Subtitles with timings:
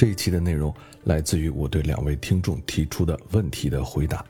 [0.00, 0.74] 这一期的内容
[1.04, 4.24] 来自于我对两位听众提出的问题的回答，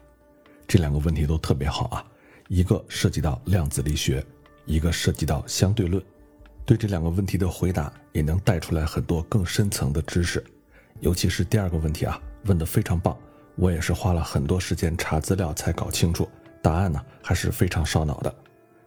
[0.67, 2.04] 这两个问题都特别好啊，
[2.49, 4.26] 一个涉及到量子力学，
[4.64, 6.02] 一个涉及到相对论。
[6.67, 10.45] 对这两个问题的回答也能带出来很多更深层的知识，
[10.98, 13.16] 尤其是第二个问题啊，问得非常棒，
[13.55, 16.29] 我也是花了很多时间查资料才搞清楚，
[16.61, 18.34] 答案呢还是非常烧脑的，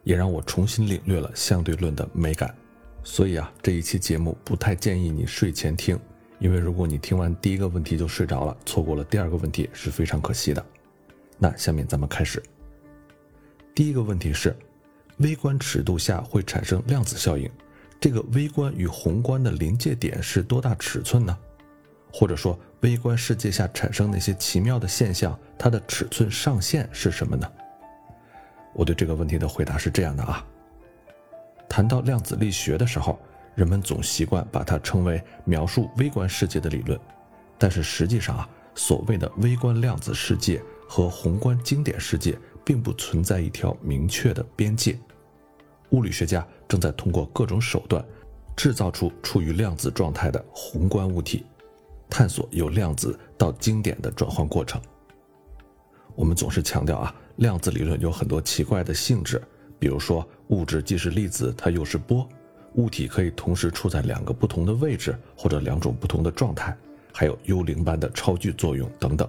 [0.02, 2.54] 也让我重新领略了相对论的美感。
[3.02, 5.98] 所以啊，这一期节目不太建议你睡前听。
[6.44, 10.62] 因为如果你听完第一个问题就睡着了，错过了第二个问题是非常可惜的。
[11.38, 12.42] 那下面咱们开始。
[13.74, 14.54] 第一个问题是，
[15.16, 17.50] 微观尺度下会产生量子效应，
[17.98, 21.34] 这个微观与宏观的临界点是多大尺寸呢？
[22.12, 27.50] 或者说，微观世界下产生那些奇妙的现象，它的尺寸上限是什么呢？
[28.74, 30.46] 我对这个问题的回答是这样的啊。
[31.70, 33.18] 谈到量子力学的时候。
[33.54, 36.98] 人们总习惯把它称为描述微观世界的理论，
[37.58, 44.98] 但是实际上啊，所谓的微观量子世界和宏观经典世界并不存在一条明确的边界。
[45.90, 48.04] 物理学家正在通过各种手段，
[48.56, 51.46] 制造出处于量子状态的宏观物体，
[52.10, 54.80] 探索由量子到经典的转换过程。
[56.16, 59.40] 我们总是强调啊，量子理论有很多奇怪的性质，
[59.78, 62.28] 比如说物质既是粒子，它又是波。
[62.74, 66.76] 物体可以同时处在两个不同的位置，或者两种不同的状态，
[67.12, 69.28] 还有幽灵般的超距作用等等。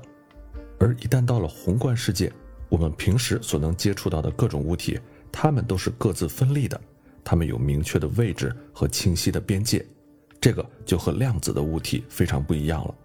[0.80, 2.32] 而一旦到了宏观世界，
[2.70, 5.00] 我们平时所能接触到的各种物体，
[5.32, 6.80] 它们都是各自分立的，
[7.24, 9.86] 它们有明确的位置和清晰的边界，
[10.42, 12.96] 这个就和量子的物体非常不一样了。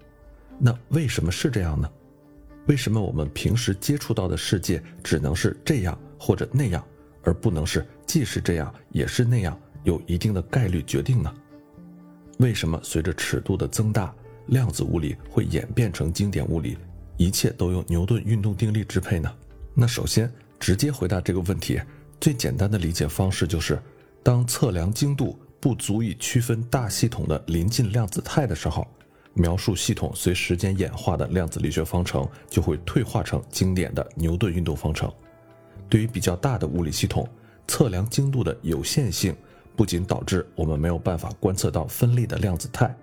[0.58, 1.88] 那为什么是这样呢？
[2.66, 6.84] 为什么我们平时接触到的世界只能是这样或者那样，
[7.22, 9.58] 而不能是既是这样也是那样？
[9.83, 11.33] 有一定的概率决定呢？
[12.39, 14.14] 为什么随着尺度的增大，
[14.47, 16.77] 量子物理会演变成经典物理？
[17.17, 19.31] 一切都由牛顿运动定律支配呢？
[19.75, 21.80] 那首先直接回答这个问题，
[22.19, 23.79] 最简单的理解方式就是：
[24.23, 28.86] 当测量精度不足以区分大系统的临近量子态的时候，
[29.35, 35.13] 描述系统随时间演化的量子力学方程就会退化成经典的牛顿运动方程。
[35.89, 37.29] 对于比较大的物理系统，
[37.69, 39.36] 测量精度的有限性。
[39.77, 42.95] 不仅导致我们没有办法观测到分立的量子态，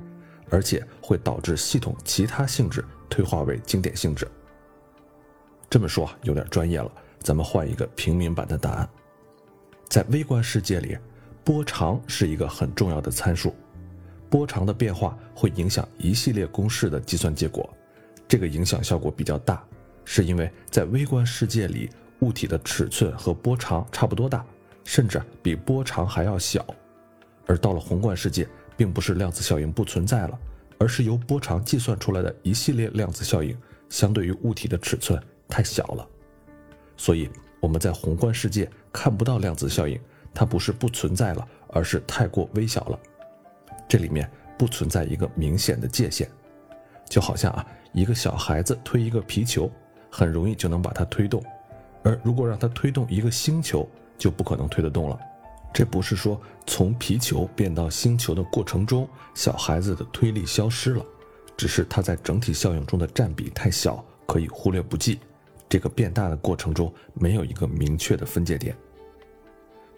[0.50, 4.28] 而且会导致系统其他性质退化为经典性质。
[5.70, 8.88] 这么说有点专业了，咱们换一个平民版的答案。
[9.90, 10.98] 在微观世界里，
[11.44, 13.56] 波长是一个很重要的参数，
[14.30, 17.70] 波长的变化会影响一系列公式的计算结果。
[18.28, 19.64] 这个影响效果比较大，
[20.04, 21.90] 是因为在微观世界里，
[22.20, 24.46] 物体的尺寸和波长差不多大。
[24.88, 26.66] 甚至比波长还要小，
[27.46, 30.40] 而到了宏观世界，并不是量子效应不存在了，
[30.80, 33.56] 而是由波长计算出来的一系列量子效应，
[33.90, 36.08] 相对于物体的尺寸太小了，
[36.96, 40.00] 所以我们在宏观世界看不到量子效应，
[40.34, 42.98] 它不是不存在了，而是太过微小了。
[43.90, 46.30] 这里面不存在一个明显的界限，
[47.09, 49.69] 就好像啊，一个小孩子推一个皮球，
[50.09, 51.44] 很容易就能把它推动，
[52.04, 53.86] 而如果让他推动一个星球，
[54.18, 55.20] 就不可能推得动了。
[55.74, 61.06] 这不是说从皮球变到星球的过程中，小孩子的推力消失了，
[61.56, 65.20] 只是它在整体效应中的占比太小，可以忽略不计。
[65.70, 68.76] 这个变大的过程中没有一个明确的分界点。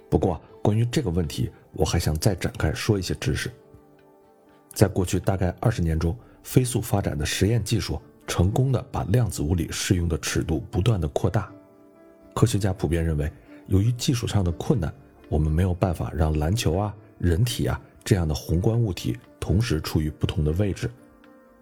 [0.09, 3.49] 不过，关于这个问题，我还想再展开说一些知识。
[4.73, 11.49] 在过去大概二十年中，飞速发展的实验技术，成功的把量子物理适用的尺度不断的扩大。
[12.33, 13.31] 科学家普遍认为。
[13.69, 14.91] 由于技术上的困难，
[15.29, 20.89] 我们没有办法让篮球啊、人体啊这样的宏观物体同时处于不同的位置。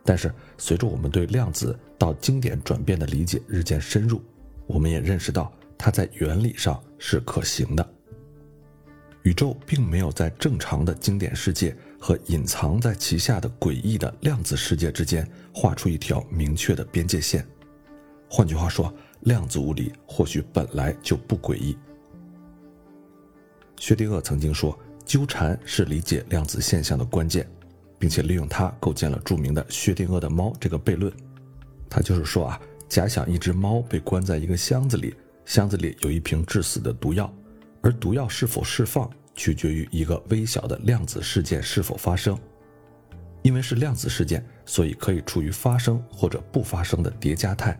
[0.05, 4.21] 但是，随着我们对量子到经典转变的理解日渐深入，
[4.65, 7.85] 我们也认识到它在原理上是可行的。
[9.23, 17.45] 宇宙并没有在正常的经典世界和隐藏在其下的诡异的量子世界之间画出一条明确的边界线。
[18.29, 21.77] 换句话说，量子物理或许本来就不诡异。
[23.79, 27.47] 薛定谔曾经说：“纠缠是理解量子现象的关键，
[27.99, 31.11] 并且利用它构建了著名的薛定谔的猫这个悖论。
[31.89, 32.59] 他就是说啊，
[32.89, 35.15] 假想一只猫被关在一个箱子里，
[35.45, 37.31] 箱子里有一瓶致死的毒药，
[37.81, 42.37] 而毒药是否释放取决于一个微小的量子事件是否发生。
[43.43, 47.79] 因为是量子事件，所以可以处于发生或者不发生的叠加态，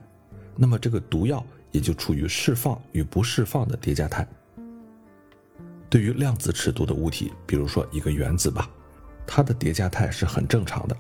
[0.56, 4.26] 那么这个毒药也就处于释放与不释放的叠加态。”
[5.90, 8.70] 对于量子尺度的物体，比如说一个原子吧，
[9.26, 10.96] 它的叠加态是很正常的。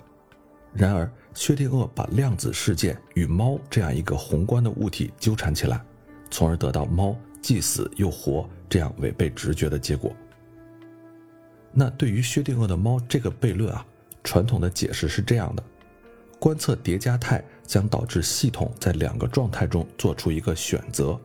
[0.73, 5.81] 然而，薛定谔把量子事件与猫这样一个宏观的物体纠缠起来，
[6.29, 10.15] 从而得到猫既死又活这样违背直觉的结果。
[11.71, 13.85] 那对于薛定谔的猫这个悖论啊，
[14.23, 15.63] 传统的解释是这样的：
[16.39, 21.19] 观测叠加态将导致系统在两个状态中做出一个选择。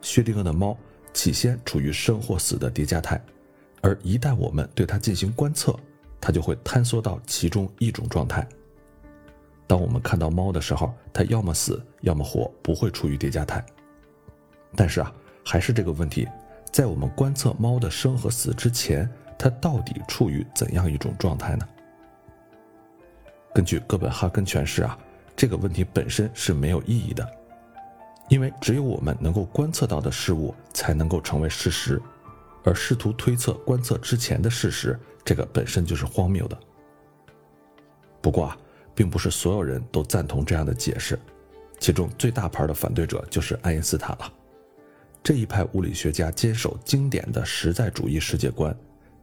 [0.00, 0.76] 薛定谔的猫
[1.14, 3.18] 起先处于生或死的叠加态，
[3.80, 5.74] 而一旦我们对它进行观测，
[6.20, 8.46] 它就会坍缩到其中一种状态。
[9.66, 13.64] 当我们看到猫的时候，它要么死，要么活，不会处于叠加态。
[14.76, 15.10] 但是啊，
[15.44, 16.28] 还是这个问题，
[16.70, 19.08] 在我们观测猫的生和死之前，
[19.38, 21.66] 它到底处于怎样一种状态呢？
[23.54, 24.98] 根据哥本哈根诠释啊，
[25.36, 27.24] 这个问题本身是没有意义的。
[28.28, 32.00] 因为只有我们能够观测到的事物才能够成为事实，
[32.64, 36.58] 而试图推测观测之前的事实，这个本身就是荒谬的。
[38.22, 38.56] 不过啊，
[38.94, 41.18] 并不是所有人都赞同这样的解释，
[41.78, 44.32] 其中最大牌的反对者就是爱因斯坦了。
[45.22, 48.74] 这一派物理学家坚守经典的实在主义世界观，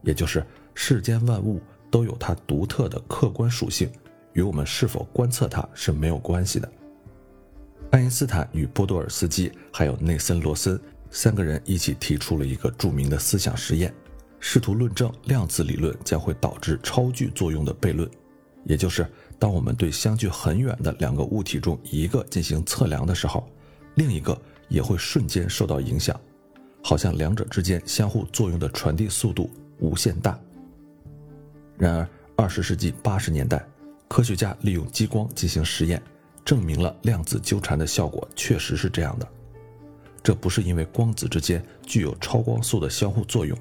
[0.02, 0.44] 也就是
[0.74, 1.60] 世间万物
[1.90, 3.90] 都有它独特的客观属性，
[4.32, 6.72] 与我们是否观测它是没有关系的。
[7.92, 10.80] 爱因斯坦与波多尔斯基还有内森·罗森
[11.10, 13.92] 三个人一起提出了一个著名的思想实验，
[14.40, 18.10] 试图论证量子理论将会导致超距作用的悖论，
[18.64, 19.06] 也就是
[19.38, 23.46] 当我们对相距很远的两个物体中一个进行测量的时候，
[23.96, 26.18] 另一个也会瞬间受到影响，
[26.82, 29.50] 好像两者之间相互作用的传递速度
[29.80, 30.40] 无限大。
[31.76, 33.62] 然而，二十世纪八十年代，
[34.08, 36.02] 科学家利用激光进行实验。
[36.44, 39.28] 证明了量子纠缠的效果确实是这样的，
[40.22, 43.56] 这不是因为光子之间具有超光速的相互作用，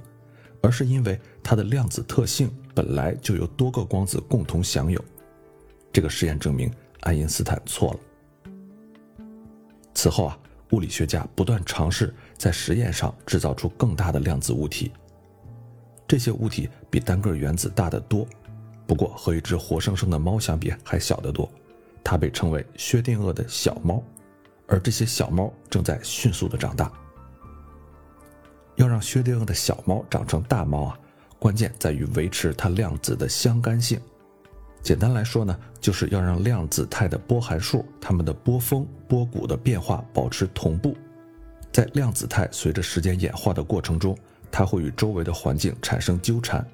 [0.61, 5.03] 而是因为它的量子特性本来就由多个光子共同享有。
[5.93, 7.99] 这个实验证明爱因斯坦错了。
[9.93, 10.39] 此后啊，
[10.71, 14.91] 物理学家不断尝试在实验上制造出更大的量子物体，
[16.07, 18.25] 这些物体比单个原子大得多，
[18.87, 21.51] 不过和一只活生生的猫相比还小得多。
[22.03, 24.03] 它被称为薛定谔的小猫，
[24.67, 26.91] 而这些小猫正在迅速的长大。
[28.75, 30.99] 要让薛定谔的小猫长成大猫啊，
[31.37, 33.99] 关键在于维持它量子的相干性。
[34.81, 40.97] 简单来说呢，就是要让量子态的波函数、它们的波峰、波谷的变化保持同步。
[41.71, 44.17] 在量子态随着时间演化的过程中，
[44.51, 46.65] 它会与周围的环境产生纠缠，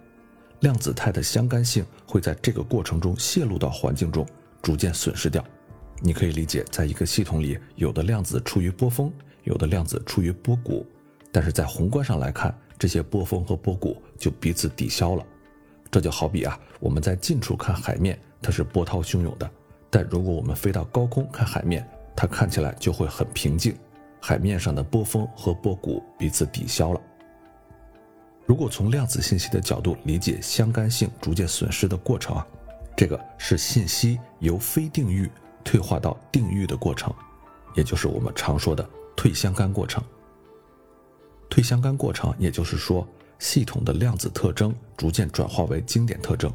[0.62, 4.26] 量子态的相干性会在这个过程中泄露到环境中。
[4.62, 5.44] 逐渐损失掉，
[6.02, 9.12] 你可以理解，在一个系统里，有的量子处于波峰，
[9.44, 10.86] 有的量子处于波谷，
[11.32, 15.26] 但是在宏观上来看，这些波峰和波谷就彼此抵消了。
[15.90, 19.50] 这就好比啊，我们在近处看海面，它是波涛汹涌的，
[19.90, 23.76] 但如果我们飞到高空看海面，它看起来就会很平静，
[24.20, 27.02] 海面上的波峰和波谷彼此抵消了。
[28.46, 32.48] 如果从量子信息的角度理解相干性逐渐损失的过程啊。
[32.98, 35.30] 这个是信息由非定域
[35.64, 37.14] 退化到定域的过程，
[37.76, 40.04] 也就是我们常说的退相干过程。
[41.48, 43.08] 退相干过程，也就是说，
[43.38, 46.52] 系统的量子特征逐渐转化为经典特征。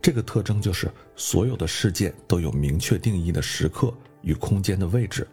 [0.00, 5.26] 这个特征就是所有的事件都有明确定义的时刻与空间的位置，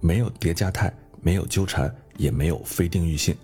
[0.00, 3.36] 没有叠加态，没有纠缠，也没有非定域性。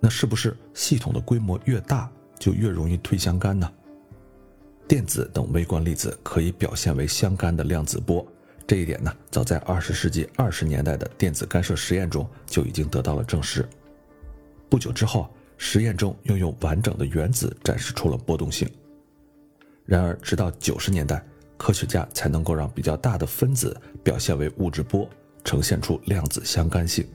[0.00, 3.72] 那是不是系统的规模越大，就越容易退相干呢？
[4.88, 8.26] 电子等微观粒子可以表现为相干的量子波，
[8.66, 13.68] 这一点呢，早在二十世纪二十年代的电子干涉实验中就已经得到了证实。
[14.70, 15.28] 不久之后，
[15.58, 18.66] 实验中又用完整的原子展示出了波动性。
[19.84, 21.22] 然而，直到九十年代，
[21.58, 25.06] 科学家才能够让比较大的分子表现为物质波，
[25.44, 27.06] 呈现出量子相干性。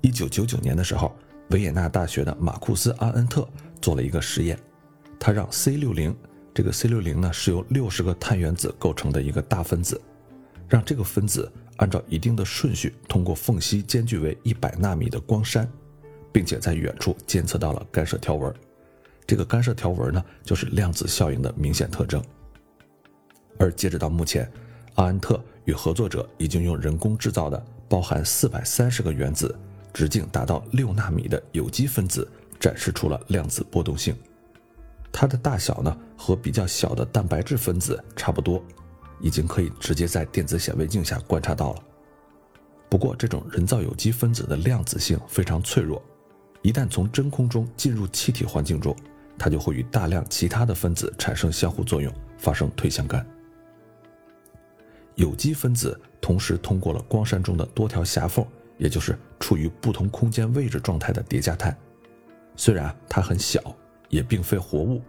[0.00, 1.14] 一九九九年的时候，
[1.50, 3.46] 维也纳大学的马库斯·阿恩特
[3.82, 4.58] 做了一个实验。
[5.24, 6.12] 他让 C 六零
[6.52, 10.00] 这个 C 六零呢是由六十个碳原子构成的一个大分子，
[10.68, 15.64] 让这个分子按照一定的顺序通过缝隙间距为一百纳米的光栅，
[16.32, 18.52] 并且在远处监测到了干涉条纹。
[19.24, 22.20] 这个干涉条纹呢就是量子效应的明显特征。
[23.60, 24.50] 而截止到目前，
[24.96, 29.56] 阿恩特与合作者已经用人工制造的包含四百三十个原子、
[29.92, 34.16] 直径达到六纳米的有机分子展示出了量子波动性。
[35.12, 38.64] 它的大小呢和比较小的蛋白质分子差不多，
[39.20, 41.82] 已经可以直接在电子显微镜下观察到了。
[42.88, 46.02] 不过，这种人造有机分子的量子性非常脆弱，
[46.60, 48.96] 一旦从真空中进入气体环境中，
[49.38, 53.26] 它就会与大量其他的分子产生相互作用，发生退相干。
[55.14, 58.46] 有机分子同时通过了光栅中的多条狭缝，
[58.78, 61.76] 也就是处于不同空间位置状态的叠加态。
[62.56, 63.60] 虽然它很小，
[64.12, 65.00] 也并非活物，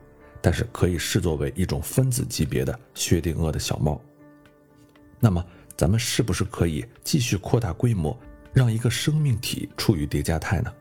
[0.41, 3.99] 但是可以视作为一种分子级别的薛定谔的小猫。
[5.19, 5.45] 那么，
[5.75, 8.17] 咱们是不是可以继续扩大规模，
[8.53, 10.73] 让一个生命体处于叠加态呢？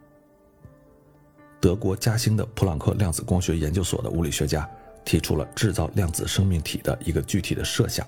[1.60, 4.68] 德国嘉兴的普朗克量子光学研究所的物理学家
[5.04, 8.06] 提出了制造量子生命体的一个具体的设想。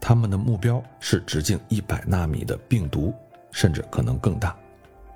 [0.00, 3.12] 他们的目标是直径一百纳米的病毒，
[3.50, 4.56] 甚至可能更大。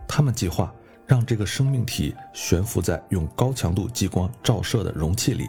[0.09, 0.73] 他们计划
[1.07, 5.49] 让这个生命体悬浮在用高强度激光照射的容器里，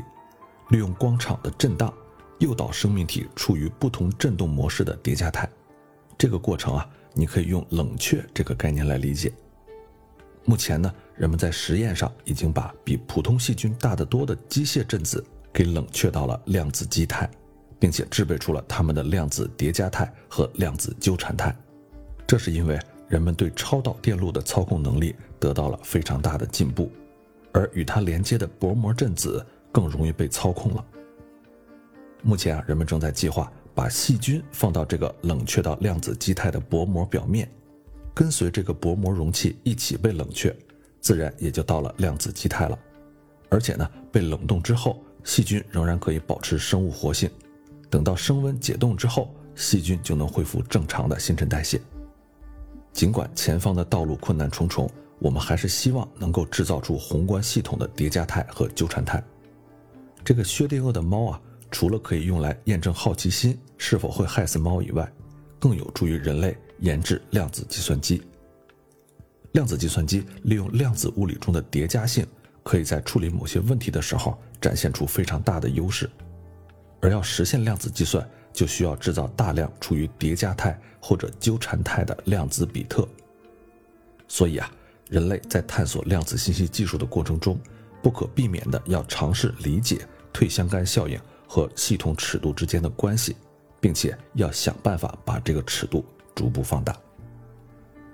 [0.69, 1.93] 利用光场的震荡，
[2.39, 5.49] 诱导生命体处于不同振动模式的叠加态。
[6.17, 9.33] 这个过程啊，你可以用冷却这个概念来理解。
[10.45, 17.29] 目前呢，人们在实验上已经把比普通细菌大得多的机械振子给冷却到了量子基态。
[17.79, 21.55] 并且制备出了它们的量子叠加态和量子纠缠态，
[22.25, 26.91] 这是因为人们对超导电路的操控能力得到了非常大的进步，
[27.51, 30.85] 而与它连接的薄膜振子更容易被操控了。
[32.21, 37.49] 目前啊，人们正在计划把细菌放到这个冷却到量子基态的薄膜表面，
[38.13, 40.53] 跟随这个薄膜容器一起被冷却，
[40.99, 42.77] 自然也就到了量子基态了。
[43.49, 47.29] 而且呢，被冷冻之后，细菌仍然可以保持生物活性。
[47.89, 51.79] 等到升温解冻之后，细菌就能恢复正常的新陈代谢。
[52.97, 54.89] 尽管前方的道路困难重重，
[55.19, 59.23] 我们还是希望能够制造出宏观系统的叠加态和纠缠态。
[60.25, 61.39] 这个薛定谔的猫啊，
[61.69, 65.07] 除了可以用来验证好奇心是否会害死猫以外，
[65.59, 68.19] 更有助于人类研制量子计算机。
[69.51, 72.25] 量子计算机利用量子物理中的叠加性，
[72.63, 76.09] 可以在处理某些问题的时候展现出非常大的优势。
[76.99, 78.27] 而要实现量子计算，
[78.57, 83.07] 就需要制造大量处于叠加态或者纠缠态的量子比特。
[84.27, 84.67] 所以啊，
[85.11, 87.59] 人类在探索量子信息技术的过程中，
[88.01, 89.99] 不可避免的要尝试理解
[90.33, 93.35] 退相干效应和系统尺度之间的关系，
[93.79, 96.97] 并且要想办法把这个尺度逐步放大。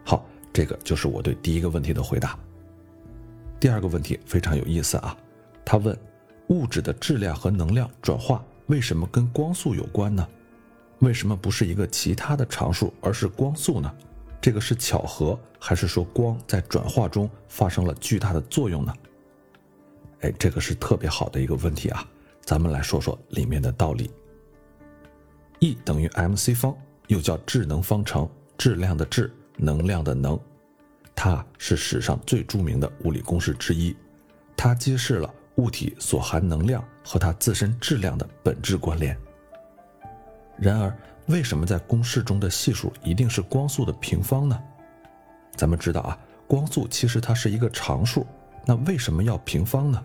[0.03, 2.37] 好，这个就是我对第一个问题的回答。
[3.61, 5.17] 第二个问题非常有意思啊，
[5.63, 5.97] 他问
[6.47, 8.43] 物质的质量和能量转化。
[8.73, 10.27] 为什么跟光速有关呢？
[10.97, 13.95] 为什么不是一个其他的常数，而是光速呢？
[14.41, 18.91] 这个是巧合，还是说光在转化中发生了巨大的作用呢？
[20.21, 22.03] 哎，这个是特别好的一个问题啊！
[22.41, 24.09] 咱们来说说里面的道理。
[25.59, 26.75] E 等于 mc 方，
[27.09, 28.27] 又叫质能方程，
[28.57, 30.39] 质量的质，能量的能，
[31.13, 33.95] 它是史上最著名的物理公式之一，
[34.57, 35.31] 它揭示了。
[35.55, 39.17] 物体所含能量和它自身质量的本质关联。
[40.57, 44.59] 然而，为什么在公式中的系数一定是光速的平方呢？
[45.55, 46.17] 咱们知道啊，
[46.47, 48.25] 光速其实它是一个常数，
[48.65, 50.03] 那为什么要平方呢？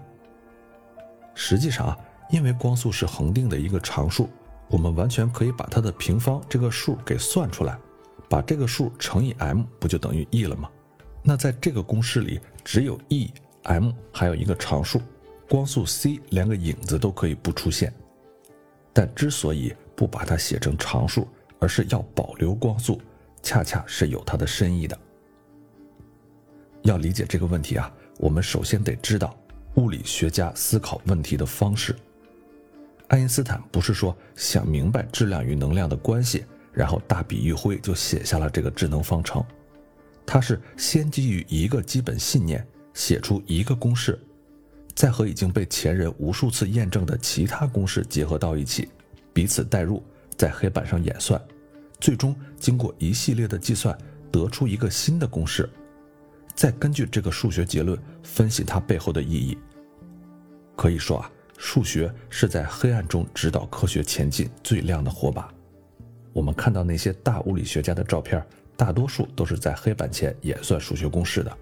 [1.34, 1.98] 实际上啊，
[2.30, 4.28] 因为光速是恒定的一个常数，
[4.68, 7.78] 我们完全可以把它的平方这个数给算出来，
[8.28, 10.68] 把这个数乘以 m，不就等于 E 了吗？
[11.22, 13.30] 那在这个公式里，只有 E、
[13.64, 15.00] m，还有一个常数。
[15.48, 17.92] 光速 c 连个影子都可以不出现，
[18.92, 21.26] 但之所以不把它写成常数，
[21.58, 23.00] 而是要保留光速，
[23.42, 24.98] 恰恰是有它的深意的。
[26.82, 29.34] 要理解这个问题啊，我们首先得知道
[29.76, 31.96] 物理学家思考问题的方式。
[33.08, 39.42] 爱因斯坦不是说想明白质量与能量的关系，然后大笔一挥就写下了这个智能方程，
[40.26, 44.18] 他是先基于一个基本信念写出一个公式。
[44.98, 48.88] 再和已经被前人无数次验证的其他公式结合到一起，
[49.32, 50.02] 彼此代入，
[50.36, 51.40] 在黑板上演算，
[52.00, 53.96] 最终经过一系列的计算，
[54.32, 55.70] 得出一个新的公式，
[56.52, 59.56] 再根据这个数学结论分析它背后的意义。
[60.74, 65.48] 可以说啊，数学是在黑暗中指导科学前进最亮的火把。
[66.32, 68.44] 我们看到那些大物理学家的照片，
[68.76, 71.56] 大多数都是在黑板前演算数学公式的。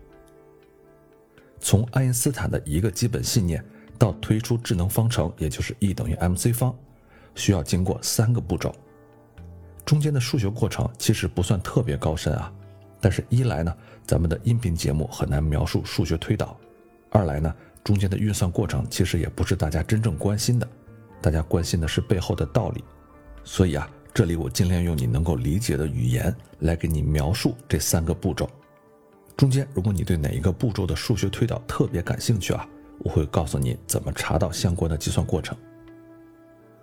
[1.61, 3.65] 从爱因斯坦的一个基本信念
[3.99, 6.75] 到推出智能方程，也就是 E 等于 mc 方，
[7.35, 8.75] 需要经过三个步骤。
[9.85, 12.53] 中间的数学过程其实不算特别高深啊，
[13.01, 13.75] 但是一来呢，
[14.07, 16.57] 咱们的音频节目很难描述数学推导；
[17.11, 20.69] 二来呢，中间的运算过程其实也不是大家真正关心的，
[21.23, 22.85] 大家关心的是背后的道理。
[23.45, 28.51] 所以啊，这里我尽量用你能够理解的语言来给你描述这三个步骤。
[29.37, 32.67] 中间，如果你对哪一个步骤的数学推导特别感兴趣啊，
[33.01, 35.57] 我会告诉你怎么查到相关的计算过程。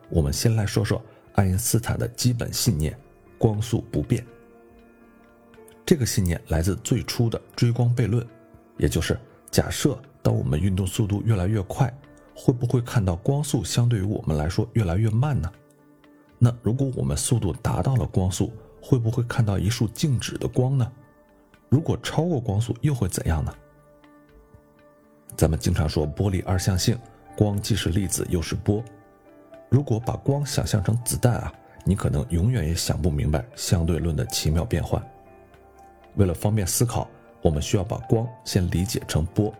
[0.10, 1.01] 我们先来说说
[1.33, 2.95] 爱因斯坦的基本信念：
[3.39, 4.24] 光速不变。
[5.83, 8.25] 这个信念来自最初的追光悖论，
[8.77, 9.19] 也就是
[9.50, 11.91] 假设当我们运动速度越来越快，
[12.36, 15.51] 会不会看到光速相对于我们来说越来越慢呢？
[16.38, 20.91] 那如果我们速度达到了光速，会不会看到一束静止的光呢？
[21.74, 23.51] 如果超过光速又会怎样呢？
[25.36, 26.96] 咱们经常说波粒二象性，
[27.36, 28.84] 光既是粒子又是波。
[29.70, 31.51] 如果把光想象成子弹啊，
[31.84, 35.03] 你可能永远也想不明白相对论的奇妙变换。
[36.13, 37.10] 为了方便思考，
[37.42, 39.51] 我们需要把光先理解成波。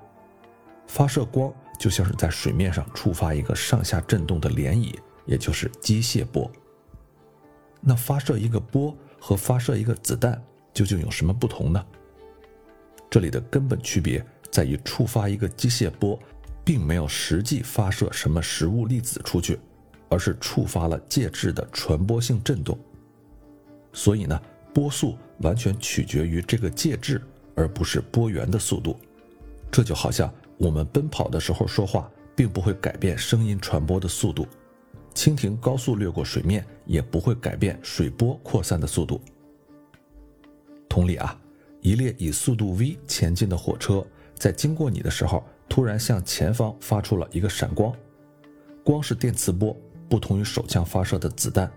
[0.86, 6.48] 发射光就像是在水面上触发一个上下震动的涟漪，也就是机械波。
[7.82, 10.40] 那发射一个波和发射一个子弹
[10.76, 11.84] 究竟有什么不同呢？
[13.14, 16.20] 这里的根本区别在于，触发一个机械波，
[16.66, 19.60] 并没有实际发射什么实物粒子出去，
[20.10, 22.76] 而是触发了介质的传播性振动。
[23.94, 24.42] 所以呢？
[24.74, 27.22] 波速完全取决于这个介质，
[27.54, 28.98] 而不是波源的速度。
[29.70, 34.48] 这就好像我们奔跑的时候说话，并不会改变声音传播的速度；
[35.14, 39.22] 蜻蜓高速掠过水面，也不会改变水波扩散的速度。
[40.90, 41.40] 同理啊，
[41.84, 44.04] 一列以速度 v 前进的火车，
[44.36, 47.94] 在经过你的时候，突然向前方发出了一个闪光，
[48.86, 49.76] 光是电磁波，
[50.08, 51.70] 不同于手枪发射的子弹。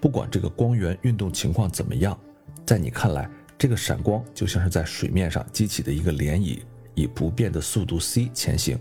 [0.00, 2.18] 不管这个光源运动情况怎么样，
[2.66, 6.58] 在你看来，这个闪光就像是在水面上激起的一个涟漪，
[6.94, 8.76] 以不变的速度 c 前行。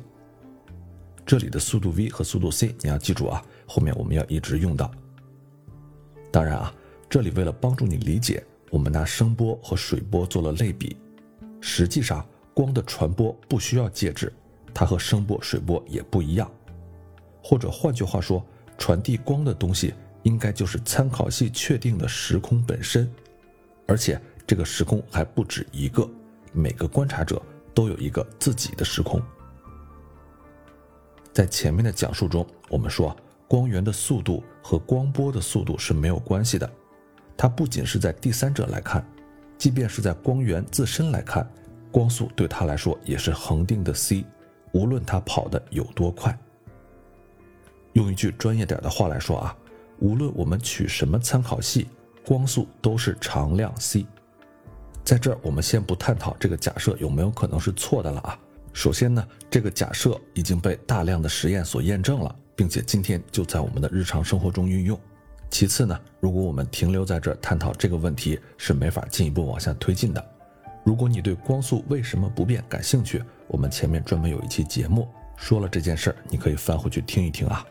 [1.24, 4.90] 这里的速度 v 和速度 c，你要记住啊，后面我们要一直用到。
[6.32, 6.74] 当然啊，
[7.08, 10.98] 这里为了帮助你理解，我们拿声波和水波做了类比。
[11.62, 14.32] 实际上，光的传播不需要介质，
[14.74, 16.50] 它和声波、水波也不一样。
[17.42, 18.46] 或者换句话说，
[18.78, 19.94] 传递光的东西。
[20.24, 23.10] 应该就是参考系确定的时空本身，
[23.86, 26.06] 而且这个时空还不止一个，
[26.52, 27.42] 每个观察者
[27.74, 29.22] 都有一个自己的时空。
[31.32, 33.16] 在前面的讲述中，我们说
[33.48, 36.70] 光源的速度和光波的速度是没有关系的，
[37.38, 39.06] 它不仅是在第三者来看，
[39.58, 41.48] 即便是在光源自身来看，
[41.92, 44.26] 光速对它来说也是恒定的 c，
[44.72, 46.38] 无论它跑的有多快。
[47.94, 49.56] 用一句专业点的话来说啊。
[50.00, 51.88] 无论我们取什么参考系，
[52.24, 54.06] 光速都是常量 c。
[55.04, 58.38] 在这儿，我们先不探讨这个假设有没有可能是错的了啊。
[58.74, 65.00] 首先呢，这个假设已经被大量的实验所验证了，并且今天就在我们的日常生活中运用。
[65.50, 70.24] 其次呢，如果我们停留在这儿探讨这个问题，是没法进一步往下推进的。
[70.84, 77.66] 如果你对光速为什么不变感兴趣，我们前面专门有一期节目说了这件事儿，你可以翻回去听一听啊。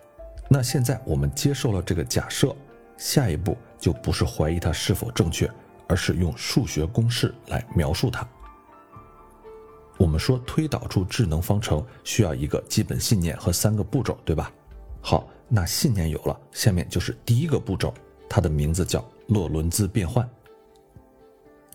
[0.49, 2.55] 那现在我们接受了这个假设，
[2.97, 5.51] 下一步就不是怀疑它是否正确，
[5.87, 8.27] 而是用数学公式来描述它。
[9.99, 14.53] 我们说推导出智能方程需要一个基本信念和三个步骤，对吧？
[15.01, 17.95] 好，那信念有了，下面就是第一个步骤，
[18.29, 20.29] 它的名字叫洛伦兹变换。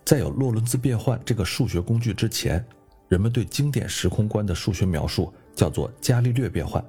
[0.03, 2.65] 在有洛伦兹变换这个数学工具之前，
[3.07, 6.83] 人们对经典时空观的数学描述叫做伽利略变换。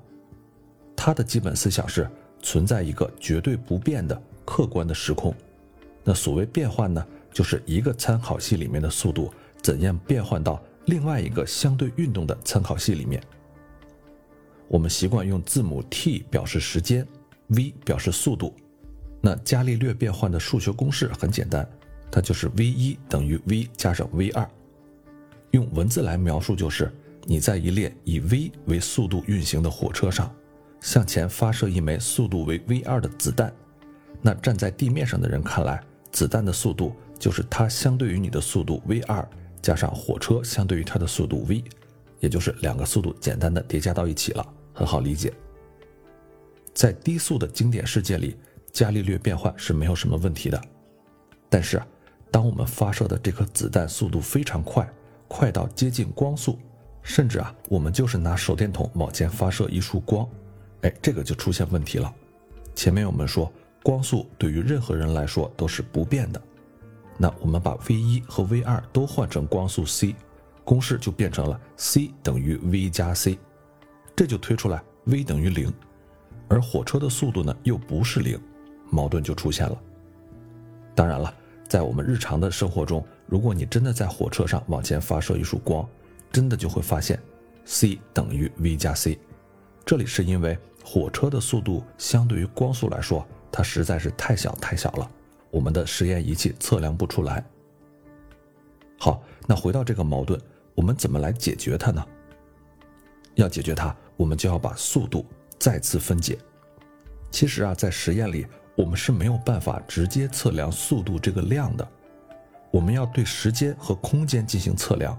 [0.97, 2.09] 它的基本思想是
[2.43, 5.35] 存在一个绝对不变的客观的时空，
[6.03, 13.23] 那所谓变换呢，就是一个参考系里面的速度怎样变换到另外一个相对运动的参考系里面。
[14.73, 17.07] 我们习惯用字母 t 表示时间
[17.49, 18.57] ，v 表示速度。
[19.21, 21.69] 那伽利略变换的数学公式很简单，
[22.11, 24.49] 它就是 v 一等于 v 加上 v 二。
[25.51, 26.91] 用文字来描述，就是
[27.27, 30.35] 你在一列以 v 为速度运行的火车上。
[30.81, 33.55] 向前发射一枚速度为 v 二的子弹，
[34.23, 39.29] 那站在地面上的人看来，子弹的速度就是它相对于你的速度 v 二
[39.61, 41.63] 加上火车相对于它的速度 v，
[42.21, 45.33] 也就是两个速度简单的叠加到一起了，很好理解。
[46.75, 48.37] 在低速的经典世界里，
[48.73, 50.61] 伽利略变换是没有什么问题的。
[51.49, 51.83] 但是，
[52.31, 54.91] 当我们发射的这颗子弹速度非常快，
[55.29, 56.59] 快到接近光速，
[57.03, 60.27] 甚至啊，我们就是拿手电筒往前发射一束光。
[60.81, 62.13] 哎，这个就出现问题了。
[62.75, 66.41] 前面我们说，光速对于任何人来说都是不变的。
[67.19, 70.17] 那我们把 v 一和 v 二都换成光速 c，
[70.65, 73.39] 公式就变成了 c 等于 v 加 c，
[74.15, 75.73] 这就推出来 v 等于零。
[76.49, 78.39] 而火车的速度呢又不是零，
[78.91, 79.81] 矛盾就出现了。
[80.95, 81.35] 当然了，
[81.67, 85.89] 在我们日常的生活中，如果你真的在火车上往前发射一束光，
[86.31, 87.19] 真的就会发现
[87.65, 89.19] ，c 等于 v 加 c。
[89.85, 95.11] 这里是因为火车的速度相对于光速来说，它实在是太小太小了，
[95.51, 97.43] 我们的实验仪器测量不出来。
[98.99, 100.39] 好，那回到这个矛盾，
[100.75, 102.07] 我们怎么来解决它呢？
[103.37, 105.27] 要解决它，我们就要把速度
[105.59, 106.39] 再次分解。
[107.31, 108.47] 其实啊，在实验里，
[108.77, 111.89] 我们是没有办法直接测量速度这个量的，
[112.71, 115.19] 我们要对时间和空间进行测量，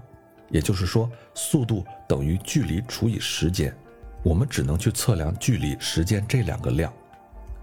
[0.50, 3.76] 也就是说，速度等于距离除以时间，
[4.22, 6.92] 我们只能去测量距离、时间这两个量。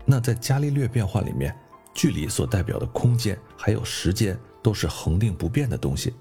[0.05, 1.55] 那在伽利略变换里面，
[1.93, 6.13] 距离所代表的空间还有时间都是恒定不变的东西，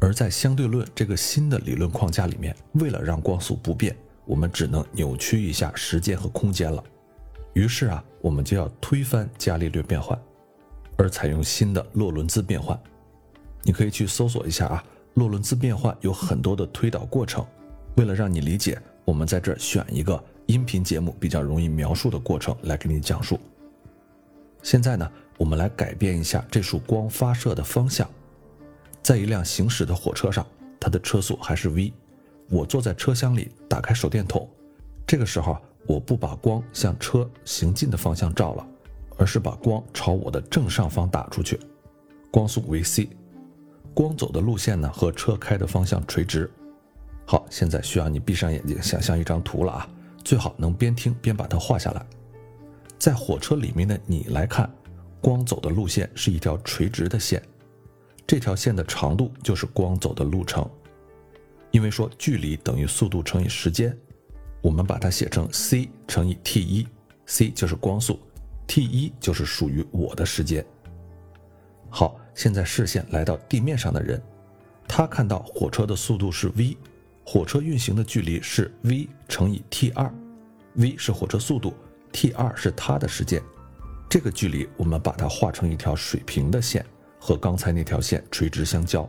[0.00, 3.96] 而在相对论这个新的理论框架里面，为了让光速不变，
[4.26, 6.82] 我们只能扭曲一下时间和空间了。
[7.54, 10.20] 于是啊，我们就要推翻伽利略变换，
[10.98, 12.78] 而采用新的洛伦兹变换。
[13.62, 14.84] 你可以去搜索一下啊，
[15.14, 17.44] 洛伦兹变换有很多的推导过程。
[17.96, 23.40] 为了让你理解，我们在这儿选一个音频节目比较容易描述的过程来给你讲述。
[24.62, 28.06] 现在呢，我们来改变一下这束光发射的方向。
[29.00, 30.46] 在一辆行驶的火车上，
[30.78, 31.92] 它的车速还是 v，
[32.48, 34.48] 我坐在车厢里，打开手电筒，
[35.06, 35.56] 这个时候。
[35.88, 38.66] 我不把光向车行进的方向照了，
[39.16, 41.60] 而是把光朝我的正上方打出去，
[42.28, 43.08] 光速为 c，
[43.94, 46.50] 光走的路线呢和车开的方向垂直。
[47.24, 49.88] 好，现在需要你闭上眼睛，想象一张图了啊，
[50.24, 52.04] 最好能边听边把它画下来。
[52.98, 54.68] 在火车里面的你来看，
[55.20, 57.40] 光走的路线是一条垂直的线，
[58.26, 60.68] 这条线的长度就是光走的路程，
[61.70, 63.96] 因为说距离等于速度乘以时间。
[64.62, 66.86] 我们把它写成 c 乘以 t 一
[67.26, 68.18] ，c 就是光速
[68.66, 70.64] ，t 一就是属于我的时间。
[71.88, 74.20] 好，现在视线来到地面上的人，
[74.88, 76.76] 他看到火车的速度是 v，
[77.24, 80.12] 火车运行的距离是 v 乘以 t 二
[80.74, 81.72] ，v 是火车速度
[82.10, 83.40] ，t 二是他的时间。
[84.08, 86.84] 这个距离我们把它画成一条水平的线，
[87.20, 89.08] 和刚才那条线垂直相交。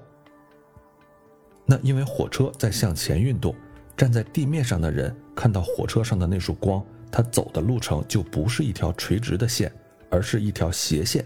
[1.68, 3.54] 那因为火车在向前运动。
[3.96, 9.74] 站在地面上的人看到火车上的那束光，它走的路程就不是一条垂直的线，
[10.12, 11.26] 而是一条斜线。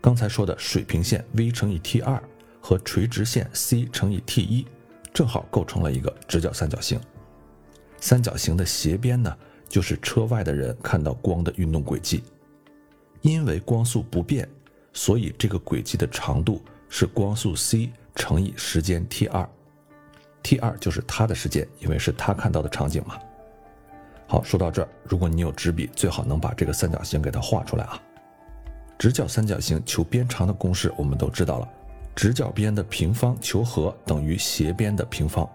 [0.00, 2.20] 刚才说的水平线 v 乘以 t 二
[2.60, 4.66] 和垂直线 c 乘以 t 一，
[5.14, 7.00] 正好构成了一个直角三角形。
[8.00, 9.32] 三角形的斜边呢，
[9.68, 12.24] 就是车外的人看到光的运动轨迹。
[13.22, 14.48] 因为光速不变，
[14.92, 19.48] 所以这个轨迹的长度是光速 c 乘以时间 t 二。
[20.42, 23.18] T 二就是他的时间，因为是他看到的场景嘛。
[24.26, 28.00] 好，说到这儿，如果你有纸笔，最好能把这个三角形给它画出来啊。
[28.98, 31.68] 直角三角形求边长的公式我们都知道了，
[32.14, 35.48] 直角边的平方求和等于斜边的平方。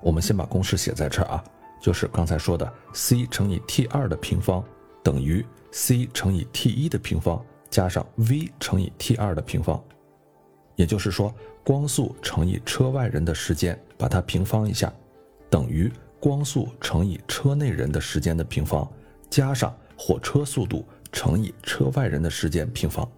[0.00, 1.42] 我们先把公式写在这儿啊，
[1.80, 4.62] 就是刚才说的 c 乘以 T 二的平方
[5.02, 9.82] 等于 c 乘以 T 一的平方加上 v 乘以 T 二的平方，
[10.76, 11.34] 也就是说。
[11.64, 14.92] 光速乘以车外人的时间，把它平方一下，
[15.48, 18.90] 等于光速乘以车内人的时间的平方，
[19.30, 23.08] 加上火车速度乘以车外人的时间平方。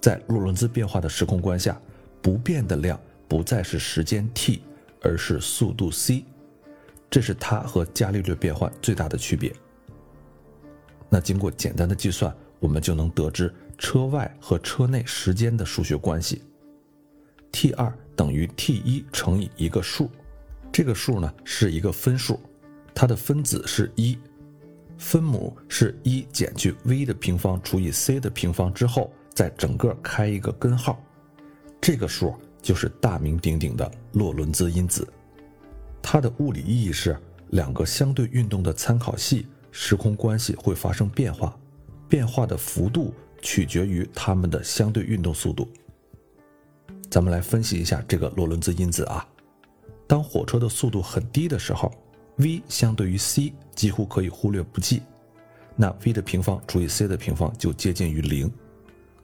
[0.00, 1.80] 在洛伦兹变化的时空观下，
[2.20, 4.62] 不变的量不再是时间 t，
[5.02, 6.24] 而是速度 c，
[7.08, 9.50] 这是它和伽利略变换最大的区别。
[11.08, 16.42] 那经过简单的计算，我们就能得知车外和车内时间的数学关系。
[17.52, 20.10] T 二等于 t 一乘以一个数，
[20.70, 22.38] 这个数呢是一个分数，
[22.94, 24.18] 它的分子是一，
[24.98, 31.02] 分母是一减去 v 的平方除以 c 的平方之后，再整个开一个根号，
[31.80, 35.06] 这个数就是大名鼎鼎的洛伦兹因子。
[36.02, 37.16] 它的物理意义是
[37.50, 41.56] 两个相对运动的参考系时空关系会发生变化，
[42.08, 45.68] 变化的幅度取决于它们的相对运动速度。
[47.10, 49.26] 咱们来分析一下这个洛伦兹因子啊。
[50.06, 51.92] 当火车的速度很低的时候
[52.36, 55.02] ，v 相对于 c 几乎可以忽略不计，
[55.76, 58.50] 那 v 的平方除以 c 的平方就接近于零。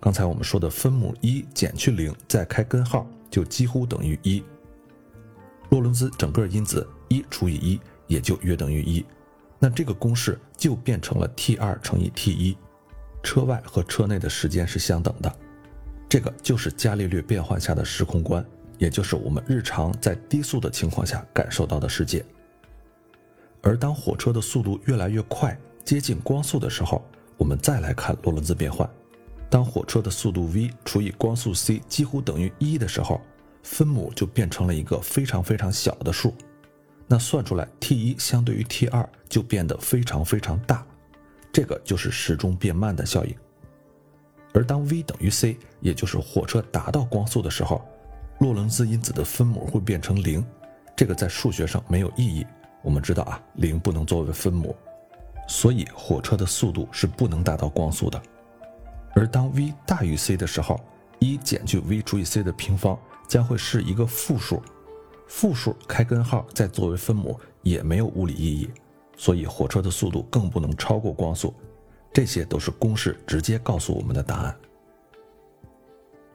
[0.01, 4.43] 刚才我们说的分母一减去零，再开根号，就几乎等于一。
[5.71, 9.05] 洛伦兹整个因子一除以一也就约等于一，
[9.59, 12.57] 那这个公式就变成了 t 二乘以 t 一，
[13.23, 15.37] 车外和车内的时间是相等的。
[16.17, 18.43] 这个就是伽利略变换下的时空观，
[18.79, 22.25] 也就是我们日常在低速的情况下感受到的世界。
[23.61, 27.05] 而当火车的速度越来越快，接近光速的时候，
[27.37, 28.89] 我们再来看洛伦兹变换。
[29.51, 33.21] 当火车的速度 v 除以光速 c 几乎等于一的时候，
[33.63, 36.33] 分母就变成了一个非常非常小的数，
[37.07, 40.83] 那算出来 t 一相对于 t 二就变得非常非常大，
[41.53, 43.37] 这个就是时钟变慢的效应。
[44.57, 47.85] 而当 v 等于 c，也就是火车达到光速的时候，
[48.39, 50.43] 洛伦兹因子的分母会变成零，
[50.97, 52.47] 这个在数学上没有意义。
[52.81, 54.75] 我们知道啊，零不能作为分母，
[55.47, 58.19] 所以火车的速度是不能达到光速的。
[59.15, 60.81] 而当 v 大于 c 的时候，
[61.19, 64.63] 一减去 v 除以 c 的平方将会是一个负数，
[65.27, 68.71] 负数开根号再作为分母也没有物理意义，
[69.19, 71.53] 所以火车的速度更不能超过光速。
[72.17, 74.57] 这些都是公式直接告诉我们的答案。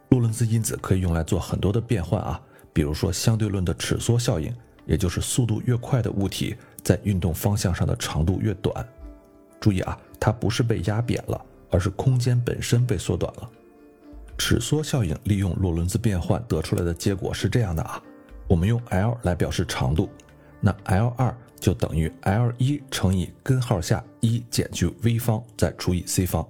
[0.09, 2.39] 洛伦兹因子可以用来做很多的变换啊，
[2.71, 8.87] 比如说相对论的尺缩效应，也就是速度越快的物体在运动方向上的长度越短。
[9.59, 13.49] 注意啊，它不是被压扁了，而是空间本身被缩短了。
[14.37, 17.99] 尺缩效应利用洛伦兹变换得出来的结果是这样的啊，
[18.47, 20.07] 我们用 L 来表示长度，
[20.59, 21.35] 那 L 二。
[21.61, 26.45] 就等于 L 一乘以根号下一减去 v 方再除以 c 方。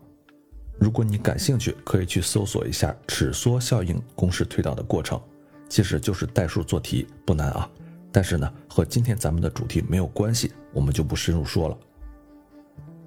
[0.80, 5.22] 如果你感兴趣，可以去搜索一下尺缩效应公式推导的过程，
[5.68, 7.70] 其实就是代数做题，不难啊。
[8.10, 11.78] 但是呢，和今天咱们的主题没有关系，我们就不深入说了。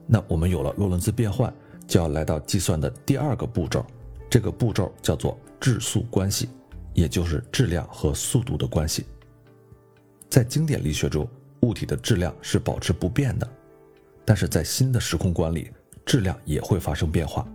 [0.06, 1.52] 那我们有了洛伦兹变换，
[1.86, 3.84] 就要来到计算的第二个步骤，
[4.28, 6.50] 这个步骤叫做质速关系，
[6.92, 9.06] 也就是质量和速度的关系。
[10.28, 11.26] 在经典力学中。
[11.64, 13.48] 物体的质量是保持不变的，
[14.22, 15.70] 但是在新的时空观里，
[16.04, 17.46] 质量也会发生变化。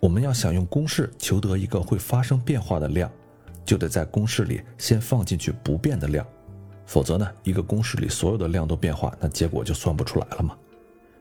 [0.00, 3.12] 我们要想用公式求得一个会发生变化的量，
[3.66, 6.26] 就得在公式里先放进去不变的量，
[6.86, 10.56] 否则呢，一个公式里所有的量都变化，那结果就算不出来了嘛。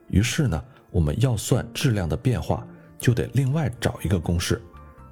[0.08, 2.66] 于是呢，我们要算质量的变化，
[2.98, 4.62] 就得另外找一个公式，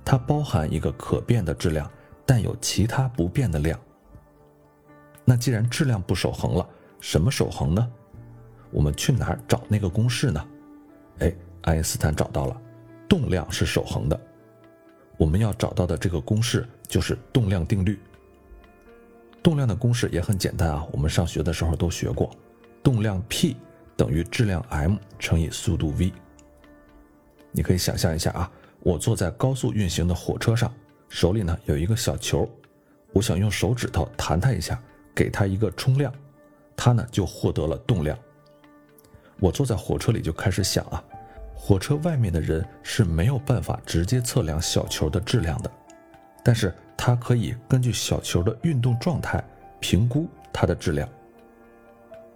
[0.06, 1.92] 它包含一个可变的质量，
[2.26, 3.78] 但有其他不变的量。
[5.30, 6.66] 那既然质量不守恒了，
[7.02, 7.92] 什么守恒呢？
[8.72, 10.48] 我们去哪儿找那个公式呢？
[11.20, 12.62] 哎，爱因斯坦找到了，
[13.10, 14.18] 动量是守恒的。
[15.18, 18.00] 我们要找到的这个公式就是动量定律。
[19.44, 22.32] 动量的公式也很简单啊，我们上学的时候都学过，
[22.82, 23.58] 动量 p
[23.98, 26.14] 等于质量 m 乘以速度 v。
[27.52, 30.74] 你可以想象一下啊，我坐在高速运行的火车上，
[31.10, 32.50] 手里呢有一个小球，
[33.12, 34.82] 我想用手指头弹它一下。
[35.18, 36.14] 给它一个冲量，
[36.76, 38.16] 它呢就获得了动量。
[39.40, 41.04] 我坐在火车里就开始想啊，
[41.56, 45.72] 火车外面的人是没有办法直接测量小球的质量的，
[46.44, 49.44] 但是他可以根据小球的运动状态
[49.80, 51.10] 评估它的质量。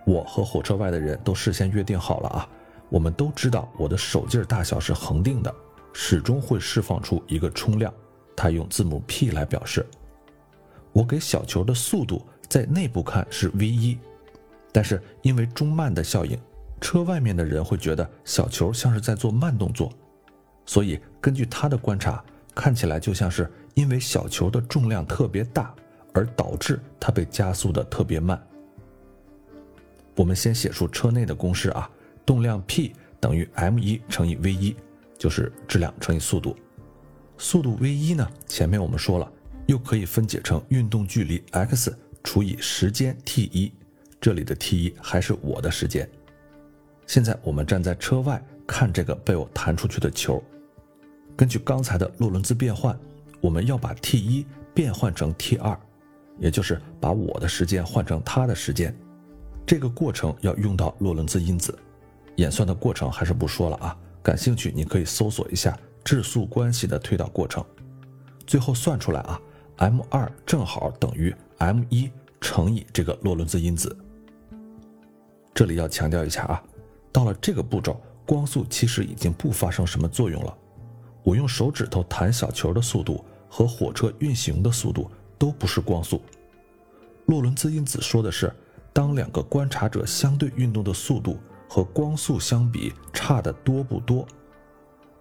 [0.04, 2.50] 我和火车外的人都事先约定好了啊，
[2.90, 5.54] 我们都知道我的手劲大小是恒定的，
[5.94, 7.94] 始终会释放出一个冲量，
[8.36, 9.86] 它用字母 p 来表示。
[10.94, 12.26] 我给小球的速度。
[12.52, 13.98] 在内部看是 v 一，
[14.74, 16.38] 但是因为中慢的效应，
[16.82, 19.90] 车外面的人会觉得小球像是在做慢动作，
[20.66, 22.22] 所以根据他的观察，
[22.54, 25.74] 看起来就像是因为小球的重量特别大，
[26.12, 28.38] 而导致它被加速的特别慢。
[30.18, 31.90] 我们先写出车内的公式啊，
[32.26, 34.76] 动量 p 等于 m 一乘以 v 一，
[35.18, 36.54] 就是质量乘以速度。
[37.38, 39.32] 速度 v 一呢，前面我们说了，
[39.68, 41.98] 又可以分解成运动距离 x。
[42.24, 43.72] 除以时间 t 一，
[44.20, 46.08] 这里的 t 一还是我的时间。
[47.08, 50.42] 现在我们站在车外看这个被我弹出去的球，
[51.36, 52.98] 根据刚才的洛伦兹变换，
[53.42, 55.78] 我们要把 t 一变换成 t 二，
[56.40, 58.96] 也就是把我的时间换成他的时间。
[59.66, 61.78] 这个过程要用到洛伦兹因子，
[62.38, 63.98] 演算的过程还是不说了啊。
[64.24, 67.66] 感兴趣你可以搜索一下质速关系的推导过程，
[68.46, 69.42] 最后算出来啊
[69.78, 71.36] ，m 二正好等于。
[71.62, 73.96] M 一乘以这个洛伦兹因子。
[75.54, 76.64] 这里要强调一下啊，
[77.12, 80.58] 到了这个步骤，光速其实已经不发生什么作用了。
[81.22, 86.20] 我用手指头弹小球的速度和火车运行的速度都不是光速。
[87.28, 88.52] 洛伦兹因子说的是，
[88.92, 91.38] 当两个观察者相对运动的速度
[91.70, 94.28] 和光速相比差的多不多？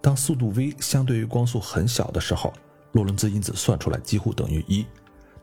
[0.00, 2.50] 当速度 v 相对于光速很小的时候，
[2.92, 4.86] 洛伦兹因子算出来几乎等于一。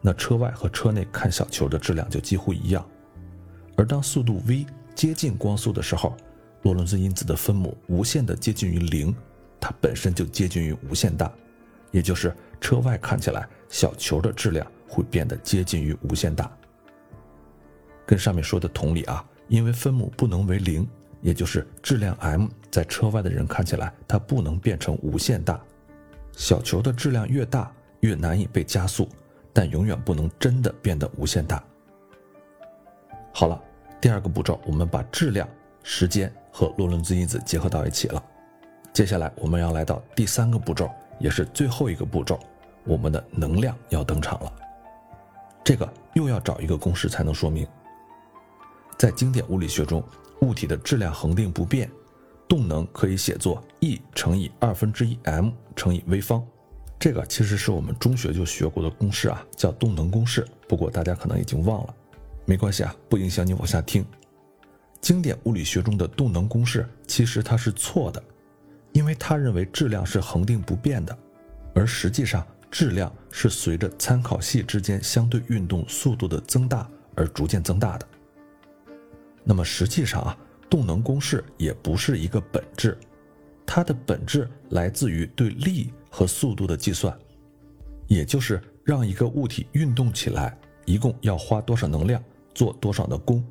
[0.02, 2.88] 那车外和车内看小球的质量就几乎一样，
[3.76, 6.16] 而当速度 v 接近光速的时候，
[6.62, 9.14] 洛伦兹因子的分母无限的接近于零，
[9.60, 11.32] 它本身就接近于无限大，
[11.92, 16.50] 也就是车外看起来小球的质量会变得接近于无限大。
[18.06, 20.88] 跟上面说的同理啊，因为分母不能为零，
[21.22, 25.60] 也就是质量 m 在车外的人看起来它不能变成无限大，
[26.34, 27.72] 小球的质量越大。
[28.02, 29.10] 越难以被加速，
[29.58, 31.64] 但永远不能真的变得无限大。
[33.34, 33.60] 好了，
[34.00, 35.50] 第二个步骤，我们把质量、
[35.82, 38.24] 时间和洛伦兹因子结合到一起了。
[38.94, 42.40] 接下来我们要来到第三个步骤，也是最后一个步骤，
[42.84, 44.54] 我们的能量要登场了。
[45.64, 47.68] 这个又要找一个公式才能说明。
[48.96, 50.04] 在经典物理学中，
[50.42, 51.90] 物体的质量恒定不变，
[52.48, 56.46] 动能可以写作 E 乘以二分之一 m 乘以 v 方。
[57.00, 60.46] 这个其实是我们中学就学过的公式啊，叫动能公式。
[60.68, 61.96] 不过大家可能已经忘了，
[62.46, 64.06] 没关系啊，不影响你往下听。
[65.00, 68.22] 经典物理学中的动能公式其实它是错的，
[68.94, 71.18] 因为它认为质量是恒定不变的，
[71.76, 78.08] 而实际上质量是随着参考系之间相对运动速度的增大而逐渐增大的。
[79.44, 82.98] 那么实际上啊，动能公式也不是一个本质，
[83.68, 87.18] 它的本质来自于对力和速度的计算，
[88.08, 93.44] 也就是让一个物体运动起来，一共要花多少能量，做多少的功。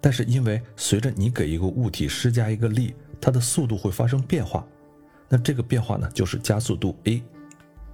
[0.00, 4.66] 但是因为随着你给一个物体施加一个力，它的速度会发生变化，
[5.28, 7.22] 那这个变化呢，就是加速度 a。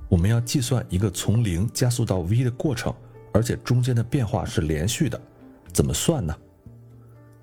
[0.08, 2.92] 我们要计算一个从零加速到 v 的过程，
[3.32, 5.20] 而且中间的变化是连续的，
[5.72, 6.36] 怎么算呢？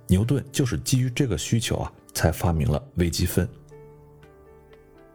[0.08, 3.48] 牛顿就是基于这个需求啊，才发明了微积分。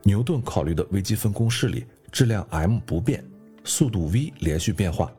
[0.03, 3.25] 牛顿考虑的微积分公式里，质量 m 不变，
[3.65, 5.13] 速度 v 连续变化，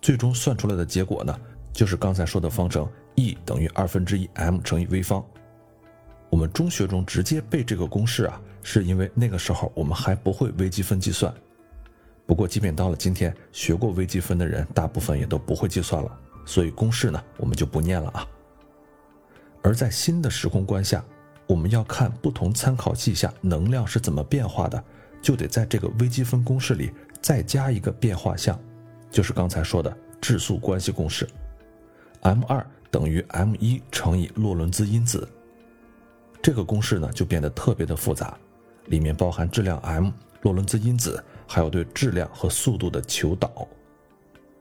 [0.00, 1.36] 最终算出来的结果呢，
[1.72, 5.24] 就是刚才说的方程 E 等于二分之一 m 乘以 v 方。
[6.30, 11.34] 我们中学中直接背这个公式啊，是因为那个时候我们还不会微积分计算。
[12.24, 16.16] 不过，即便到了今天，学过微积分的人大部分也都不会计算了，
[16.46, 18.24] 所以公式呢，我们就不念了啊。
[19.62, 21.04] 而在新的时空观下，
[21.50, 24.80] 我们要看不同参考系下能量是怎么变化的，
[25.20, 28.56] 就得在这个微积分公式里再加一个变化项，
[29.10, 31.28] 就是刚才说的质速关系公式
[32.20, 35.28] ，m 二等于 m 一乘以洛伦兹因子。
[36.40, 38.38] 这个公式呢就变得特别的复杂，
[38.86, 43.66] 里面包含质量 m、洛伦兹因子，还有对质量和速度的求导。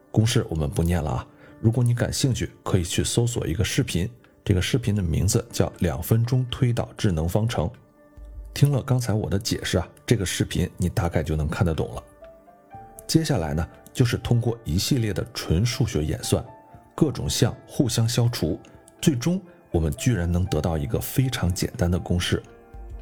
[0.10, 1.28] 公式我们不念了啊，
[1.62, 4.10] 如果你感兴趣，可以去搜索一个视频。
[4.50, 7.68] 这个视频的名字叫《两分钟推导智能方程》。
[8.52, 12.04] 听了刚才我的解释啊，这个视频你大概就能看得懂了。
[13.06, 16.44] 接下来呢，就是通过一系列的纯数学演算，
[16.96, 18.60] 各种项互相消除，
[19.00, 22.42] 最终我们居然能得到一个非常简单的公式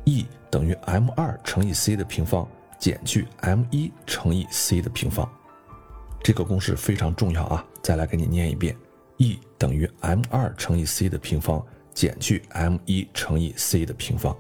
[0.03, 2.45] ：E 等于 m 二乘以 c 的平方
[2.77, 5.25] 减去 m 一乘以 c 的平方。
[6.21, 8.75] 这个公式非常重要啊，再来给你念一遍。
[9.17, 14.35] E 等于 m 二乘以 c 的平方减去 m 一乘以 c 的平方。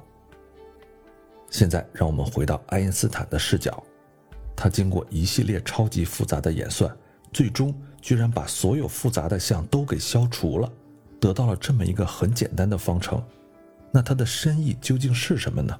[1.49, 3.83] 现在让我们回到爱因斯坦的视角，
[4.55, 6.95] 他经过一系列超级复杂的演算，
[7.31, 10.71] 最终居然把所有复杂的项都给消除了，
[11.19, 13.23] 得到了这么一个很简单的方程。
[13.91, 15.79] 那它的深意究竟是什么呢？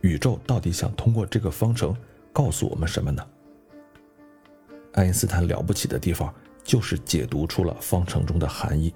[0.00, 1.94] 宇宙到底想通过这个方程
[2.32, 3.26] 告诉我们什么呢？
[4.92, 6.32] 爱因斯坦了不起的地方。
[6.70, 8.94] 就是解读出了方程中的含义。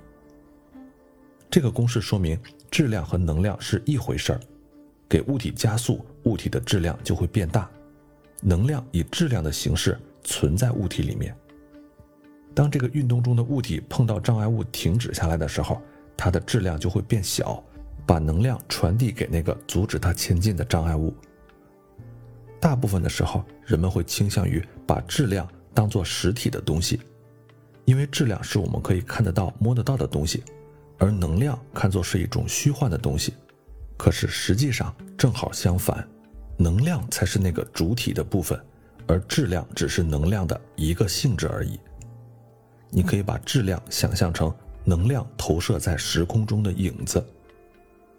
[1.51, 2.39] 这个公式说明
[2.71, 4.41] 质量和能量是一回事儿，
[5.09, 7.69] 给物体加速，物体的质量就会变大，
[8.41, 11.37] 能量以质量的形式存在物体里面。
[12.55, 15.83] 当这个运动中的物体碰到障碍物停止下来的时候，
[16.17, 17.61] 它的质量就会变小，
[18.07, 21.13] 把能量传递给那个阻止它前进的障碍物。
[22.61, 27.01] 大部分的时候，人们会倾向于把质量当做实体的东西。
[27.85, 30.43] 因为质量是我们可以看得到、摸得到的东西，
[30.99, 33.35] 而能量看作是一种虚幻的东西。
[33.97, 36.07] 可是实际上正好相反，
[36.57, 38.59] 能量才是那个主体的部分，
[39.07, 41.79] 而质量只是能量的一个性质而已。
[42.91, 47.25] 你可以把质量想象成能量投射在时空中的影子。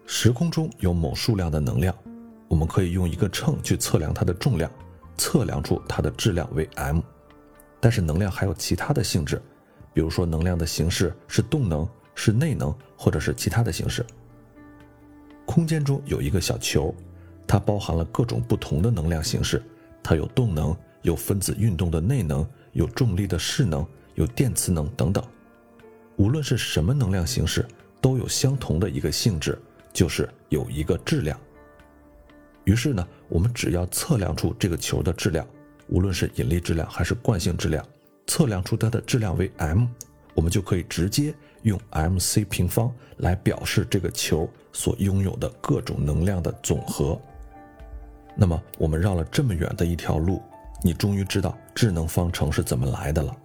[0.05, 1.95] 时空中有某数量的能量，
[2.47, 4.71] 我们可以用一个秤去测量它的重量，
[5.17, 7.01] 测量出它的质量为 m。
[7.79, 9.41] 但是能量还有其他的性质。
[9.95, 14.05] 比如说，能量的形式是动能、是内能，或者是其他的形式。
[15.45, 16.93] 空间中有一个小球，
[17.47, 19.63] 它包含了各种不同的能量形式。
[20.03, 25.23] 它有动能，有分子运动的内能，有重力的势能，有电磁能等等。
[26.17, 27.65] 无论是什么能量形式，
[28.01, 29.57] 都有相同的一个性质，
[29.93, 31.39] 就是有一个质量。
[32.65, 35.47] 于是呢，我们只要测量出这个球的质量，
[35.87, 37.85] 无论是引力质量还是惯性质量。
[38.27, 39.85] 测量出它的质量为 m，
[40.33, 47.19] 我们就可以直接用 m c 平方来表示这个球所拥有的各种能量的总和。
[48.35, 50.41] 那么我们绕了这么远的一条路，
[50.83, 53.35] 你终于知道智能方程是怎么来的了。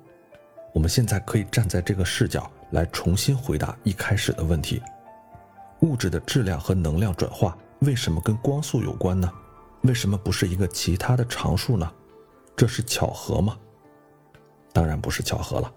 [0.72, 4.82] 我们现在可以站在这个视角来重新回答一开始的问题：
[5.80, 9.30] 物质的质量和能量转化为什么跟光速有关呢？
[9.82, 11.90] 为什么不是一个其他的常数呢？
[12.56, 13.56] 这是巧合吗？
[14.72, 15.72] 当然不是巧合了。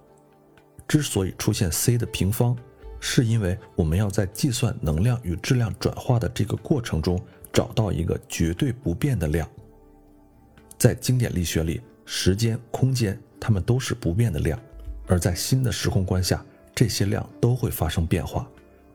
[0.88, 2.56] 之所以出现 c 的平方，
[3.00, 7.20] 是因为我们要在计算能量与质量转化的这个过程中
[7.52, 9.48] 找到一个绝对不变的量。
[10.78, 14.60] 在经典力学里，时间、空间它们都是不变的量，
[15.08, 16.44] 而在新的时空观下，
[16.76, 18.48] 这些量都会发生变化，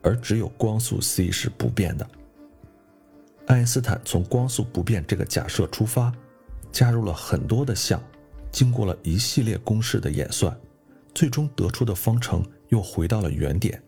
[0.03, 2.07] 而只有光速 c 是不变的。
[3.47, 6.13] 爱因斯坦从光速不变这个假设出发，
[6.71, 7.99] 加入了很多的项，
[8.51, 10.55] 经过了一系列公式的演算，
[11.13, 13.81] 最终得出的方程又回到了原点，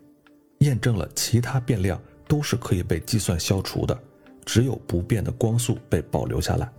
[0.58, 3.98] 验证了其他变量都是可以被计算消除的，
[4.44, 6.70] 只有不变的光速被保留下来。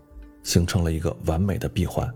[0.43, 2.13] 形成了一个完美的闭环，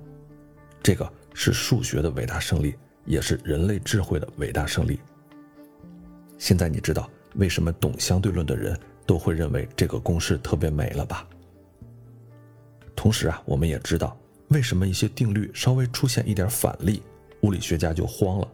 [0.83, 4.99] 这个是数学的伟大胜利，也是人类智慧的伟大胜利。
[6.37, 11.25] 现在你知道为什么懂相对论的人都会认为这个公式特别美了吧？
[12.97, 14.17] 同时啊，我们也知道
[14.49, 17.01] 为什么一些定律稍微出现一点反例，
[17.41, 18.47] 物理学家就慌了。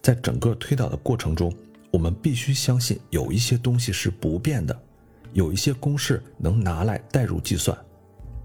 [0.00, 1.54] 在整个推导的过程中，
[1.90, 4.76] 我们必须相信有一些东西是不变的，
[5.32, 7.76] 有一些公式能拿来代入计算。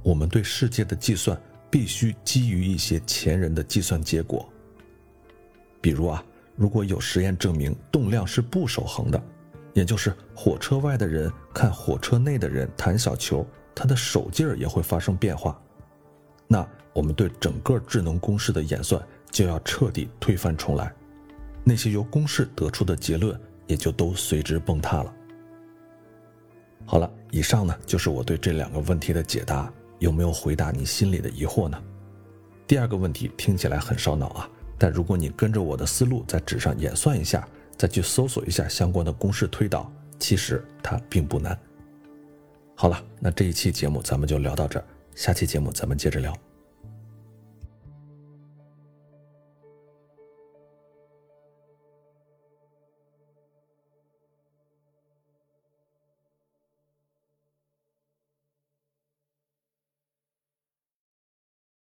[0.03, 1.39] 我们对世界的计算
[1.71, 4.47] 必须基于一些前人的计算结果。
[5.81, 6.23] 比如啊，
[6.55, 9.19] 如果有实验证明动量是不守恒的，
[9.73, 15.59] 也就是火车外的人看火车内的人弹小球，他的手劲儿也会发生变化，
[16.47, 20.93] 那我们对整个智能公式的演算就要彻底推翻重来，
[21.63, 25.13] 那些由公式得出的结论也就都随之崩塌了。
[26.85, 29.71] 好了，以上呢就是我对这两个问题的解答。
[29.99, 31.81] 有没有回答你心里的疑惑呢？
[32.67, 39.89] 第二个问题听起来很烧脑啊，但如果你跟着我的思路在纸上演算一下，再去搜索一下相关的公式推导，
[40.19, 41.57] 其实它并不难。
[42.75, 44.85] 好了，那这一期节目咱们就聊到这儿，
[45.15, 46.37] 下期节目咱们接着聊。